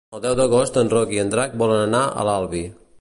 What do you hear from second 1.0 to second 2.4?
i en Drac volen anar a